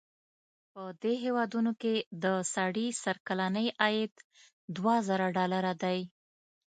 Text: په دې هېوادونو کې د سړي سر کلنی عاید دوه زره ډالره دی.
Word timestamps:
په 0.71 0.83
دې 1.03 1.13
هېوادونو 1.25 1.71
کې 1.81 1.93
د 2.23 2.25
سړي 2.53 2.87
سر 3.03 3.17
کلنی 3.27 3.67
عاید 3.81 4.13
دوه 4.75 4.95
زره 5.07 5.27
ډالره 5.35 5.73
دی. 5.83 5.99